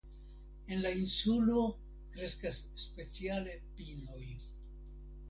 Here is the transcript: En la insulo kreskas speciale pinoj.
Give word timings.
En 0.75 0.79
la 0.85 0.91
insulo 1.01 1.65
kreskas 2.15 2.63
speciale 2.85 3.55
pinoj. 3.79 4.23